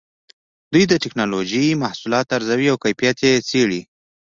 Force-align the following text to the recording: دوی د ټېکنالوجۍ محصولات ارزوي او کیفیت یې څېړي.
دوی 0.71 0.83
د 0.87 0.93
ټېکنالوجۍ 1.03 1.67
محصولات 1.83 2.27
ارزوي 2.37 2.67
او 2.71 2.77
کیفیت 2.83 3.17
یې 3.27 3.33
څېړي. 3.49 3.81